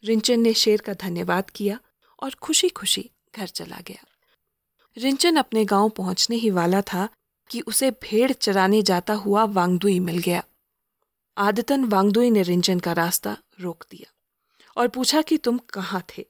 रिंचन 0.03 0.39
ने 0.39 0.53
शेर 0.53 0.81
का 0.81 0.93
धन्यवाद 0.93 1.49
किया 1.49 1.79
और 2.23 2.33
खुशी 2.33 2.69
खुशी 2.69 3.09
घर 3.33 3.47
चला 3.47 3.79
गया। 3.87 4.05
रिंचन 4.97 5.35
अपने 5.35 5.63
गाँव 5.65 5.89
पहुँचने 5.89 6.35
ही 6.35 6.49
वाला 6.49 6.81
था 6.83 7.07
कि 7.49 7.61
उसे 7.61 7.89
भेड़ 8.01 8.31
चराने 8.31 8.81
जाता 8.81 9.13
हुआ 9.15 9.43
वांगदुई 9.49 9.99
मिल 9.99 10.17
गया। 10.17 10.43
आदतन 11.37 11.83
वांगदुई 11.85 12.29
ने 12.31 12.41
रिंचन 12.43 12.79
का 12.79 12.93
रास्ता 12.93 13.37
रोक 13.61 13.85
दिया 13.91 14.11
और 14.77 14.87
पूछा 14.87 15.21
कि 15.21 15.37
तुम 15.37 15.57
कहाँ 15.69 16.03
थे? 16.09 16.25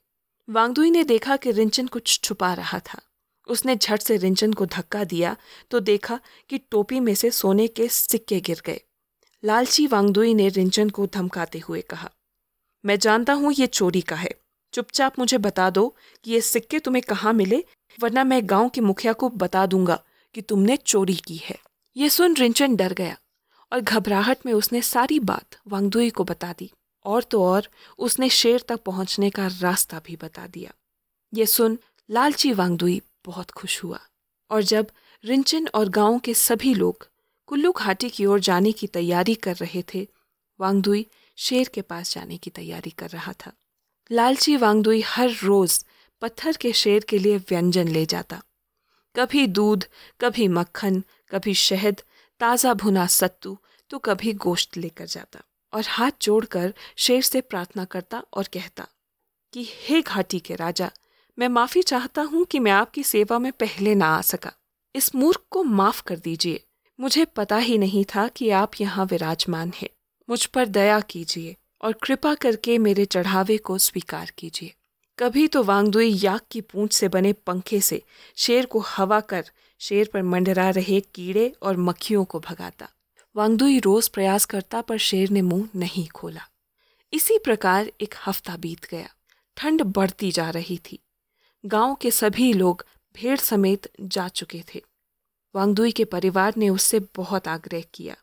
वांगदुई 0.48 0.92
ने 0.92 1.04
देखा 1.04 1.36
कि 1.38 1.52
रिंचन 1.52 1.88
कुछ 1.88 2.20
छुपा 2.20 2.54
रहा 2.54 2.80
था। 2.80 3.02
उसने 3.48 3.76
झट 3.76 4.02
से 4.02 4.18
रिंचन 4.18 4.54
को 4.54 4.66
धक्का 4.66 5.04
दिया 5.04 5.36
तो 5.72 5.80
देखा 5.80 6.20
कि 6.50 6.58
टोपी 6.72 7.00
में 7.00 7.14
से 7.16 7.32
सोने 7.32 7.68
के 7.68 7.88
सिक्के 7.88 8.40
गिर 8.42 8.62
गए। 8.66 8.80
लालची 9.44 9.86
वांगदुई 9.88 10.34
ने 10.34 10.48
रिंचन 10.50 10.90
को 10.90 11.06
धमकाते 11.08 11.60
हुए 11.60 11.82
कहा, 11.82 12.10
मैं 12.84 12.98
जानता 13.00 13.34
हूँ 13.34 13.54
ये 13.54 13.68
चोरी 13.68 14.02
का 14.02 14.16
है। 14.16 14.34
चुपचाप 14.74 15.20
मुझे 15.20 15.38
बता 15.38 15.70
दो 15.70 15.96
कि 16.24 16.32
ये 16.32 16.42
सिक्के 16.42 16.80
तुम्हें 16.80 17.04
कहाँ 17.10 17.34
मिले, 17.34 17.64
वरना 18.00 18.24
मैं 18.24 18.42
गाँव 18.44 18.70
के 18.70 18.82
मुखिया 18.82 19.14
को 19.14 19.30
बता 19.30 19.66
दूँगा 19.66 20.04
कि 20.36 20.42
तुमने 20.42 20.78
चोरी 20.78 21.16
की 21.16 21.38
है। 21.38 21.58
ये 21.98 22.10
सुन 22.10 22.36
रिंचन 22.36 22.76
डर 22.76 22.94
गया 22.94 23.18
और 23.72 23.82
घबराहट 23.82 24.46
में 24.46 24.54
उसने 24.54 24.82
सारी 24.82 25.20
बात 25.20 25.56
वांगदुई 25.68 26.10
को 26.10 26.24
बता 26.24 26.54
दी। 26.60 26.72
और 27.06 27.24
तो 27.24 27.44
और, 27.46 27.68
उसने 27.98 28.30
शेर 28.30 28.64
तक 28.68 28.84
पहुँचने 28.84 29.30
का 29.30 29.48
रास्ता 29.48 30.02
भी 30.06 30.16
बता 30.16 30.48
दिया। 30.48 30.72
ये 31.34 31.46
सुन 31.46 31.78
लालची 32.10 32.52
वांगदुई 32.54 33.02
बहुत 33.26 33.52
खुश 33.52 33.84
हुआ 33.84 34.00
और 34.52 34.64
जब 34.64 34.88
रिंचन 35.24 35.68
और 35.68 35.90
गाँव 35.90 36.20
के 36.20 36.34
सभी 36.34 36.74
लोग 36.74 37.08
कुल्लू 37.48 37.72
घाटी 37.72 38.10
की 38.10 38.26
ओर 38.26 38.40
जाने 38.40 38.72
की 38.72 38.88
तैयारी 38.88 39.36
कर 39.36 39.56
रहे 39.56 39.84
थे, 39.94 40.08
वांगदुई 40.60 41.06
शेर 41.38 41.68
के 41.68 41.82
पास 41.82 42.14
जाने 42.14 42.38
की 42.38 42.50
तैयारी 42.50 42.90
कर 42.90 43.10
रहा 43.10 43.34
था। 43.34 43.52
लालची 44.12 44.56
वांगदुई 44.58 45.02
हर 45.02 45.30
रोज 45.44 45.86
पत्थर 46.22 46.58
के 46.58 46.74
शेर 46.74 47.06
के 47.10 47.18
लिए 47.20 47.38
व्यंजन 47.38 47.88
ले 47.88 48.06
जाता। 48.06 48.42
कभी 49.16 49.48
दूध, 49.48 49.86
कभी 50.22 50.48
मक्खन, 50.48 51.04
कभी 51.32 51.54
शहद, 51.54 52.02
ताज़ा 52.40 52.74
भुना 52.74 53.08
सत्तू 53.08 53.58
तो 53.90 54.00
कभी 54.00 54.34
गोश्त 54.34 54.78
लेकर 54.78 55.06
जाता 55.06 55.40
और 55.74 55.84
हाथ 55.88 56.12
जोड़कर 56.22 56.74
शेर 56.98 57.22
से 57.22 57.42
प्रार्थना 57.42 57.86
करता 57.86 58.24
और 58.34 58.48
कहता 58.54 58.88
कि, 59.54 59.68
हे 59.70 60.02
घाटी 60.02 60.40
के 60.40 60.56
राजा, 60.56 60.92
मैं 61.40 61.50
माफ़ी 61.50 61.82
चाहता 61.82 62.22
हूँ 62.22 62.46
कि 62.46 62.60
मैं 62.60 62.72
आपकी 62.72 63.04
सेवा 63.04 63.40
में 63.40 63.52
पहले 63.52 63.96
ना 63.96 64.08
आ 64.08 64.22
सका। 64.22 64.54
इस 64.96 65.16
मूर्ख 65.16 65.42
को 65.50 65.64
माफ़ 65.64 66.04
कर 66.04 66.20
दीजिए। 66.20 66.64
मुझे 67.00 67.26
पता 67.26 67.58
ही 67.58 67.78
नहीं 67.78 68.06
था 68.06 68.28
कि 68.28 68.50
आप 68.50 68.72
यहाँ 68.82 69.06
विराजमान 69.06 69.72
हैं। 69.76 69.90
मुझ 70.30 70.46
पर 70.46 70.66
दया 70.68 71.00
कीजिए। 71.00 71.56
और 71.82 71.94
कृपा 72.04 72.34
करके 72.36 72.78
मेरे 72.78 73.06
चढ़ावे 73.06 73.58
को 73.58 73.78
स्वीकार 73.78 74.32
कीजिए। 74.38 74.74
कभी 75.18 75.48
तो 75.48 75.64
वांगदुई 75.64 76.10
याक 76.14 76.42
की 76.52 76.62
पूंछ 76.62 76.94
से 76.94 77.08
बने 77.08 77.34
पंखे 77.34 77.82
से 77.82 78.02
शेर 78.38 78.66
को 78.66 78.80
हवा 78.80 79.20
कर 79.20 79.50
शेर 79.82 80.10
पर 80.14 80.24
मंडरा 80.24 80.70
रहे 80.70 81.00
कीड़े 81.16 81.52
और 81.62 81.78
मक्खियों 81.78 82.24
को 82.26 82.40
भगाता। 82.40 82.88
वांगदुई 83.36 83.80
रोज 83.80 84.08
प्रयास 84.08 84.46
करता 84.46 84.82
पर 84.82 84.98
शेर 84.98 85.30
ने 85.30 85.42
मुँह 85.42 85.68
नहीं 85.76 86.08
खोला। 86.08 86.42
इसी 87.14 87.38
प्रकार 87.38 87.92
एक 88.02 88.16
हफ़्ता 88.26 88.56
बीत 88.58 88.86
गया। 88.86 89.10
ठंड 89.58 89.82
बढ़ती 89.82 90.32
जा 90.32 90.50
रही 90.50 90.78
थी। 90.92 91.00
गाँव 91.64 91.96
के 91.96 92.12
सभी 92.12 92.52
लोग 92.54 92.86
भेड़ 93.16 93.38
समेत 93.38 93.90
जा 94.02 94.28
चुके 94.28 94.64
थे। 94.74 94.82
वांगदुई 95.56 95.92
के 95.92 96.06
परिवार 96.06 96.54
ने 96.58 96.70
उससे 96.70 97.00
बहुत 97.16 97.48
आग्रह 97.48 97.84
किया, 97.94 98.16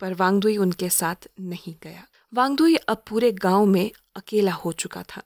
पर 0.00 0.14
वांगदुई 0.14 0.56
उनके 0.56 0.88
साथ 0.90 1.28
नहीं 1.40 1.74
गया। 1.82 2.06
वांगदुई 2.32 2.74
अब 2.76 3.02
पूरे 3.08 3.30
गाँव 3.32 3.64
में 3.66 3.90
अकेला 4.16 4.52
हो 4.52 4.72
चुका 4.72 5.02
था। 5.02 5.22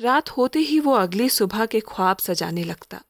रात 0.00 0.30
होते 0.30 0.58
ही 0.58 0.78
वो 0.80 0.92
अगली 0.92 1.28
सुबह 1.28 1.66
के 1.66 1.80
ख्वाब 1.80 2.18
सजाने 2.18 2.64
लगता। 2.64 3.00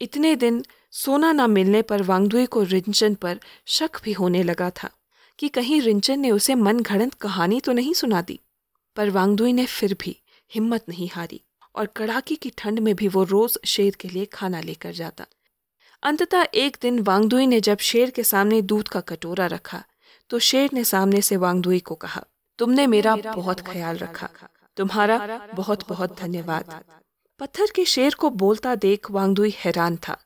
इतने 0.00 0.34
दिन 0.36 0.64
सोना 0.92 1.32
न 1.32 1.50
मिलने 1.50 1.82
पर 1.82 2.02
वांगदुई 2.02 2.46
को 2.46 2.62
रिंचन 2.62 3.14
पर 3.14 3.40
शक 3.66 4.00
भी 4.04 4.12
होने 4.12 4.42
लगा 4.42 4.70
था 4.70 4.90
कि 5.38 5.48
कहीं 5.48 5.80
रिंचन 5.80 6.20
ने 6.20 6.30
उसे 6.30 6.54
मन 6.54 6.80
घड़ंत 6.80 7.14
कहानी 7.14 7.60
तो 7.60 7.72
नहीं 7.72 7.94
सुना 7.94 8.22
दी, 8.22 8.40
पर 8.96 9.10
वांगदुई 9.10 9.52
ने 9.52 9.66
फिर 9.66 9.96
भी 10.00 10.16
हिम्मत 10.52 10.84
नहीं 10.88 11.08
हारी 11.12 11.40
और 11.74 11.86
कड़ाके 11.86 12.34
की 12.34 12.50
ठंड 12.58 12.78
में 12.78 12.94
भी 12.94 13.08
वो 13.08 13.24
रोज 13.24 13.58
शेर 13.66 13.96
के 14.00 14.08
लिए 14.08 14.24
खाना 14.24 14.60
लेकर 14.60 14.92
जाता। 14.92 15.26
अंततः 16.02 16.46
एक 16.54 16.76
दिन 16.82 17.00
वांगदुई 17.00 17.46
ने 17.46 17.60
जब 17.60 17.78
शेर 17.78 18.10
के 18.10 18.24
सामने 18.24 18.62
दूध 18.62 18.88
का 18.88 19.00
कटोरा 19.00 19.46
रखा 19.46 19.82
तो 20.30 20.38
शेर 20.38 20.70
ने 20.72 20.84
सामने 20.84 21.20
से 21.20 21.36
वांगदुई 21.36 21.80
को 21.80 21.94
कहा 21.94 22.24
तुमने 22.58 22.86
मेरा 22.86 23.14
बहुत 23.16 23.60
ख्याल 23.60 23.96
रखा। 23.98 24.28
तुम्हारा 24.76 25.40
बहुत 25.54 25.88
बहुत 25.88 26.18
धन्यवाद। 26.20 26.82
पत्थर 27.40 27.70
के 27.74 27.84
शेर 27.84 28.14
को 28.14 28.30
बोलता 28.30 28.74
देख 28.74 29.10
वांगदुई 29.10 29.54
हैरान 29.58 29.96
था। 29.96 30.16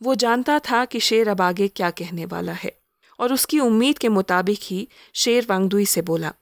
वो 0.00 0.14
जानता 0.14 0.58
था 0.58 0.84
कि 0.84 1.00
शेर 1.00 1.28
अब 1.28 1.40
आगे 1.40 1.68
क्या 1.68 1.90
कहने 1.90 2.24
वाला 2.24 2.52
है 2.52 2.72
और 3.18 3.32
उसकी 3.32 3.58
उम्मीद 3.60 3.98
के 3.98 4.08
मुताबिक 4.08 4.58
ही 4.62 4.86
शेर 5.14 5.46
वांगदुई 5.50 5.86
से 5.86 6.02
बोला 6.02 6.32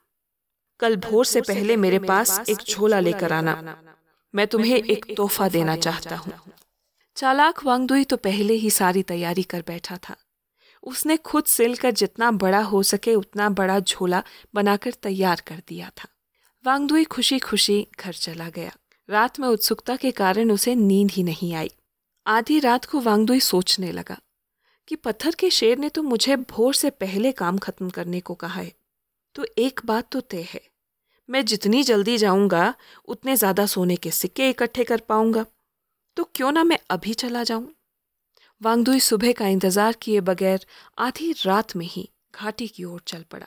कल 0.80 0.96
भोर 0.96 1.24
से 1.24 1.40
पहले 1.40 1.76
मेरे 1.76 1.98
पास 1.98 2.48
एक 2.48 2.58
झोला 2.68 3.00
लेकर 3.00 3.32
आना। 3.32 3.76
मैं 4.34 4.46
तुम्हें 4.46 4.76
एक 4.76 5.14
तोहफा 5.16 5.48
देना 5.48 5.76
चाहता 5.76 6.16
हूँ। 6.16 6.32
चालाक 7.16 7.64
वांगदुई 7.64 8.04
तो 8.04 8.16
पहले 8.16 8.54
ही 8.54 8.70
सारी 8.70 9.02
तैयारी 9.02 9.42
कर 9.42 9.62
बैठा 9.66 9.96
था। 9.96 10.16
उसने 10.82 11.16
खुद 11.16 11.44
सिल 11.44 11.66
सिलकर 11.66 11.90
जितना 11.90 12.30
बड़ा 12.30 12.60
हो 12.62 12.82
सके 12.82 13.14
उतना 13.14 13.48
बड़ा 13.48 13.78
झोला 13.80 14.22
बनाकर 14.54 14.92
तैयार 14.92 15.42
कर 15.46 15.62
दिया 15.68 15.90
था। 15.96 16.08
वांगदुई 16.64 17.04
खुशी 17.04 17.38
खुशी 17.38 17.86
घर 18.00 18.12
चला 18.12 18.48
गया। 18.48 18.72
रात 19.08 19.40
में 19.40 19.48
उत्सुकता 19.48 19.96
के 19.96 20.10
कारण 20.10 20.50
उसे 20.50 20.74
नींद 20.74 21.10
ही 21.10 21.22
नहीं 21.22 21.54
आई। 21.54 21.70
आधी 22.26 22.58
रात 22.60 22.84
को 22.84 23.00
वांगदुई 23.00 23.40
सोचने 23.40 23.92
लगा 23.92 24.16
कि 24.88 24.96
पत्थर 24.96 25.34
के 25.34 25.50
शेर 25.50 25.78
ने 25.78 25.88
तो 25.88 26.02
मुझे 26.02 26.36
भोर 26.36 26.74
से 26.74 26.90
पहले 26.90 27.32
काम 27.32 27.58
खत्म 27.58 27.90
करने 27.90 28.20
को 28.20 28.34
कहा 28.34 28.60
है। 28.60 28.72
तो 29.34 29.46
एक 29.58 29.80
बात 29.84 30.08
तो 30.12 30.20
तय 30.20 30.46
है, 30.50 30.60
मैं 31.28 31.44
जितनी 31.44 31.82
जल्दी 31.82 32.18
जाऊँगा, 32.18 32.74
उतने 33.08 33.36
ज़्यादा 33.36 33.66
सोने 33.66 33.96
के 33.96 34.10
सिक्के 34.10 34.48
इकट्ठे 34.50 34.84
कर 34.84 35.00
पाऊँगा। 35.00 35.44
तो 36.16 36.24
क्यों 36.34 36.52
ना 36.52 36.64
मैं 36.64 36.78
अभी 36.90 37.14
चला 37.14 37.42
जाऊँ? 37.44 37.68
वांगदुई 38.60 39.00
सुबह 39.00 39.32
का 39.32 39.46
इंतज़ार 39.48 39.96
किए 40.02 40.20
बगैर 40.20 40.64
आधी 40.98 41.30
रात 41.44 41.74
में 41.76 41.86
ही 41.86 42.08
घाटी 42.34 42.66
की 42.68 42.84
ओर 42.84 43.00
चल 43.06 43.24
पड़ा। 43.30 43.46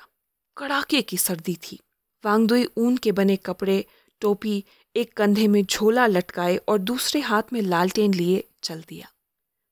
कड़ाके 0.57 1.01
की 1.01 1.17
सर्दी 1.17 1.55
थी। 1.63 1.79
वांगदुई 2.23 2.65
ऊन 2.77 2.95
के 2.97 3.11
बने 3.11 3.35
कपड़े, 3.35 3.85
टोपी, 4.21 4.63
एक 4.95 5.13
कंधे 5.17 5.47
में 5.47 5.63
झोला 5.63 6.05
लटकाए 6.07 6.55
और 6.57 6.77
दूसरे 6.79 7.21
हाथ 7.21 7.53
में 7.53 7.61
लालटेन 7.61 8.13
लिए 8.13 8.43
चल 8.63 8.83
दिया। 8.89 9.07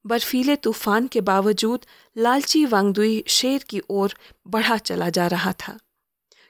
बर्फीले 0.05 0.55
तूफ़ान 0.55 1.07
के 1.07 1.21
बावजूद 1.21 1.86
लालची 2.15 2.65
वांगदुई 2.65 3.24
शेर 3.29 3.63
की 3.69 3.81
ओर 3.89 4.15
बढ़ा 4.48 4.77
चला 4.79 5.10
जा 5.10 5.27
रहा 5.27 5.53
था। 5.60 5.77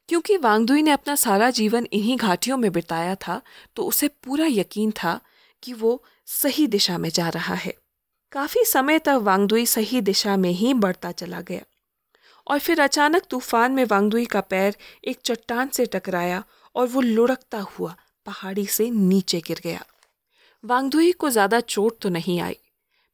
क्योंकि 0.10 0.38
वांगदुई 0.38 0.81
ने 0.81 0.91
अपना 0.91 1.15
सारा 1.15 1.50
जीवन 1.51 1.88
इन्हीं 1.91 2.17
घाटियों 2.17 2.57
में 2.57 2.71
बिताया 2.71 3.15
था 3.17 3.41
तो 3.75 3.83
उसे 3.83 4.07
पूरा 4.24 4.45
यकीन 4.45 4.91
था 4.93 5.19
कि 5.63 5.74
वो 5.74 6.01
सही 6.27 6.67
दिशा 6.67 6.98
में 6.98 7.10
जा 7.10 7.29
रहा 7.29 7.55
है। 7.55 7.74
काफ़ी 8.33 8.63
समय 8.65 9.00
तक 9.00 9.19
वांगदुई 9.21 9.65
सही 9.65 10.00
दिशा 10.01 10.35
में 10.38 10.51
ही 10.51 10.73
बढ़ता 10.75 11.11
चला 11.11 11.39
गया। 11.41 11.61
और 12.47 12.59
फिर 12.59 12.81
अचानक 12.81 13.23
तूफ़ान 13.29 13.71
में 13.71 13.83
वांगदुई 13.85 14.25
का 14.25 14.41
पैर 14.41 14.75
एक 15.03 15.19
चट्टान 15.25 15.69
से 15.69 15.85
टकराया 15.85 16.43
और 16.75 16.88
वो 16.88 17.01
लुढ़कता 17.01 17.59
हुआ 17.69 17.95
पहाड़ी 18.27 18.65
से 18.67 18.89
नीचे 18.89 19.39
गिर 19.39 19.59
गया। 19.63 19.83
वांगदुई 20.63 21.11
को 21.11 21.29
ज़्यादा 21.29 21.59
चोट 21.59 22.00
तो 22.01 22.09
नहीं 22.09 22.39
आई, 22.41 22.57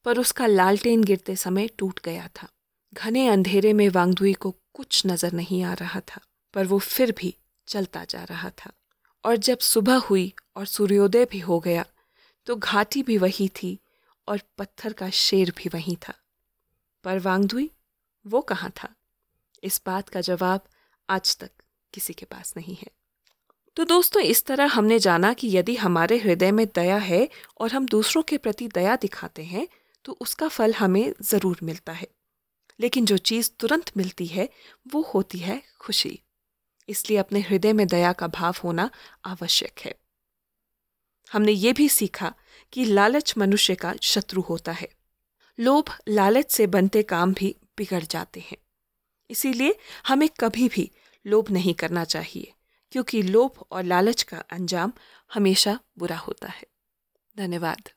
पर 0.06 0.20
उसका 0.20 0.48
लालटेन 0.48 1.04
गिरते 1.04 1.36
समय 1.36 1.68
टूट 1.78 2.00
गया 2.06 2.28
था। 2.36 2.48
घने 2.94 3.28
अंधेरे 3.28 3.74
में 3.74 3.88
वांगदुई 3.90 4.34
को 4.36 4.52
कुछ 4.74 5.02
नज़र 5.06 5.32
नहीं 5.34 5.64
आ 5.64 5.74
रहा 5.74 6.00
था, 6.02 6.22
पर 6.54 6.66
वो 6.66 6.80
फिर 6.80 7.12
भी 7.12 7.34
चलता 7.68 8.04
जा 8.06 8.24
रहा 8.24 8.50
था। 8.52 8.72
और 9.24 9.36
जब 9.38 9.58
सुबह 9.64 9.98
हुई 10.00 10.32
और 10.56 10.66
सूर्योदय 10.68 11.26
भी 11.26 11.40
हो 11.40 11.60
गया 11.60 11.86
तो 12.48 12.56
घाटी 12.56 13.04
भी 13.04 13.18
वही 13.18 13.48
थी 13.56 13.78
और 14.28 14.42
पत्थर 14.58 14.94
का 14.94 15.10
शेर 15.10 15.54
भी 15.58 15.70
वही 15.70 15.96
था। 16.08 16.14
पर 17.04 17.20
वांगदुई, 17.20 17.72
वो 18.26 18.42
कहाँ 18.42 18.72
था? 18.84 18.90
इस 19.64 19.82
बात 19.86 20.10
का 20.10 20.22
जवाब 20.22 20.64
आज 21.10 21.38
तक 21.38 21.52
किसी 21.94 22.14
के 22.14 22.26
पास 22.26 22.54
नहीं 22.58 22.76
है। 22.76 22.88
तो 23.76 23.84
दोस्तों, 23.86 24.22
इस 24.22 24.46
तरह 24.46 24.66
हमने 24.66 25.00
जाना 25.00 25.34
कि 25.34 25.48
यदि 25.58 25.76
हमारे 25.76 26.18
हृदय 26.18 26.52
में 26.52 26.66
दया 26.76 26.98
है 26.98 27.30
और 27.60 27.72
हम 27.72 27.86
दूसरों 27.86 28.24
के 28.24 28.38
प्रति 28.38 28.68
दया 28.68 28.96
दिखाते 28.96 29.44
हैं 29.44 29.68
तो 30.06 30.18
उसका 30.22 30.48
फल 30.48 30.74
हमें 30.74 31.14
ज़रूर 31.22 31.60
मिलता 31.64 31.92
है। 31.92 32.08
लेकिन 32.80 33.06
जो 33.06 33.18
चीज़ 33.18 33.50
तुरंत 33.60 33.92
मिलती 33.98 34.26
है, 34.26 34.50
वो 34.94 35.02
होती 35.02 35.38
है 35.38 35.62
खुशी। 35.80 36.20
इसलिए 36.90 37.18
अपने 37.18 37.40
हृदय 37.40 37.74
में 37.74 37.88
दया 37.88 38.14
का 38.14 38.28
भाव 38.28 38.56
होना 38.64 38.90
आवश्यक 39.26 39.80
है। 39.80 39.96
हमने 41.34 41.52
ये 41.52 41.74
भी 41.74 41.90
सीखा 41.90 42.34
कि 42.74 42.86
लालच 42.86 43.34
मनुष्य 43.38 43.76
का 43.76 43.94
शत्रु 44.02 44.42
होता 44.42 44.72
है। 44.72 44.90
लोभ 45.60 45.86
लालच 46.08 46.52
से 46.52 46.68
बनते 46.68 47.04
काम 47.04 47.34
भी 47.34 47.56
बिगड़ 47.78 48.04
जाते 48.04 48.40
हैं। 48.40 48.58
इसीलिए 49.30 49.76
हमें 50.08 50.30
कभी 50.40 50.70
भी 50.70 50.92
लोभ 51.26 51.50
नहीं 51.52 51.74
करना 51.74 52.04
चाहिए, 52.04 52.54
क्योंकि 52.92 53.22
लोभ 53.22 53.66
और 53.72 53.84
लालच 53.84 54.24
का 54.24 54.38
अंजाम 54.38 54.94
हमेशा 55.34 55.80
बुरा 55.98 56.18
होता 56.18 56.48
है। 56.48 56.68
धन्यवाद। 57.38 57.90